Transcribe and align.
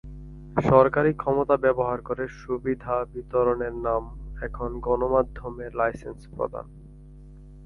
সরকারি 0.69 1.11
ক্ষমতা 1.13 1.55
ব্যবহার 1.57 2.01
করে 2.01 2.23
সুবিধা 2.41 2.95
বিতরণের 3.13 3.75
নাম 3.77 4.03
এখন 4.41 4.69
গণমাধ্যমের 4.79 5.71
লাইসেন্স 5.75 6.21
প্রদান। 6.35 6.65